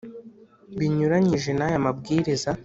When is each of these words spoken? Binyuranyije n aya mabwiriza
Binyuranyije 0.77 1.49
n 1.53 1.61
aya 1.67 1.85
mabwiriza 1.85 2.49